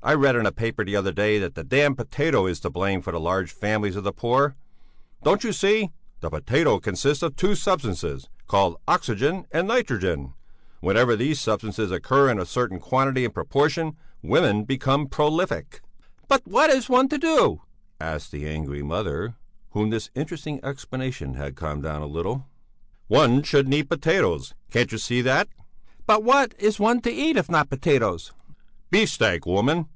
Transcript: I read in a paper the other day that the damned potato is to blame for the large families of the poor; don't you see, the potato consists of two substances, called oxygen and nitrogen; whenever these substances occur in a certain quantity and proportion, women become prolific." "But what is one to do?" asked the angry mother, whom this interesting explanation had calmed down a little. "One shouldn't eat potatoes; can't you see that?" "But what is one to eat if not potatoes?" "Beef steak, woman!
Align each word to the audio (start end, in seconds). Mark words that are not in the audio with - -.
I 0.00 0.14
read 0.14 0.36
in 0.36 0.46
a 0.46 0.52
paper 0.52 0.84
the 0.86 0.96
other 0.96 1.12
day 1.12 1.38
that 1.38 1.54
the 1.54 1.62
damned 1.64 1.98
potato 1.98 2.46
is 2.46 2.60
to 2.60 2.70
blame 2.70 3.02
for 3.02 3.12
the 3.12 3.20
large 3.20 3.50
families 3.52 3.94
of 3.96 4.04
the 4.04 4.12
poor; 4.12 4.56
don't 5.22 5.44
you 5.44 5.52
see, 5.52 5.90
the 6.20 6.30
potato 6.30 6.78
consists 6.78 7.22
of 7.22 7.36
two 7.36 7.54
substances, 7.54 8.30
called 8.46 8.78
oxygen 8.86 9.46
and 9.50 9.68
nitrogen; 9.68 10.32
whenever 10.80 11.14
these 11.14 11.40
substances 11.40 11.90
occur 11.90 12.30
in 12.30 12.38
a 12.38 12.46
certain 12.46 12.78
quantity 12.80 13.26
and 13.26 13.34
proportion, 13.34 13.98
women 14.22 14.64
become 14.64 15.08
prolific." 15.08 15.82
"But 16.26 16.40
what 16.46 16.70
is 16.70 16.88
one 16.88 17.08
to 17.10 17.18
do?" 17.18 17.60
asked 18.00 18.30
the 18.32 18.48
angry 18.48 18.82
mother, 18.82 19.34
whom 19.72 19.90
this 19.90 20.08
interesting 20.14 20.58
explanation 20.64 21.34
had 21.34 21.56
calmed 21.56 21.82
down 21.82 22.00
a 22.00 22.06
little. 22.06 22.46
"One 23.08 23.42
shouldn't 23.42 23.74
eat 23.74 23.90
potatoes; 23.90 24.54
can't 24.70 24.90
you 24.92 24.96
see 24.98 25.20
that?" 25.22 25.48
"But 26.06 26.22
what 26.24 26.54
is 26.58 26.80
one 26.80 27.02
to 27.02 27.10
eat 27.10 27.36
if 27.36 27.50
not 27.50 27.68
potatoes?" 27.68 28.32
"Beef 28.90 29.10
steak, 29.10 29.44
woman! 29.44 29.86